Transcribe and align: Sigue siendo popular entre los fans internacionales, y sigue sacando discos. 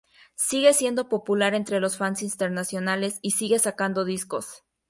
Sigue 0.33 0.73
siendo 0.73 1.09
popular 1.09 1.53
entre 1.53 1.79
los 1.79 1.95
fans 1.97 2.23
internacionales, 2.23 3.19
y 3.21 3.33
sigue 3.33 3.59
sacando 3.59 4.03
discos. 4.03 4.63